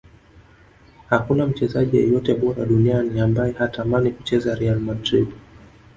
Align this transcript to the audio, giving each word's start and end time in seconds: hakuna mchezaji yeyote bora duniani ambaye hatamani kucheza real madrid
hakuna 1.09 1.47
mchezaji 1.47 1.97
yeyote 1.97 2.33
bora 2.33 2.65
duniani 2.65 3.19
ambaye 3.19 3.53
hatamani 3.53 4.11
kucheza 4.11 4.55
real 4.55 4.79
madrid 4.79 5.27